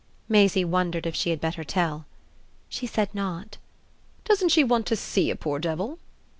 [0.27, 2.07] Maisie wondered if she had better tell.
[2.69, 3.57] "She said not."
[4.25, 5.99] "Doesn't she want to see a poor devil?"